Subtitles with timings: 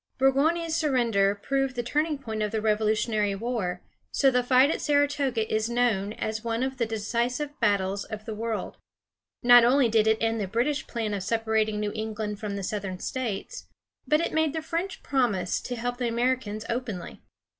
[0.17, 5.45] Burgoyne's surrender proved the turning point of the Revolutionary War, so the fight at Saratoga
[5.53, 8.77] is known as one of the decisive battles of the world.
[9.43, 12.97] Not only did it end the British plan of separating New England from the Southern
[12.97, 13.67] States,
[14.07, 17.21] but it made the French promise to help the Americans openly.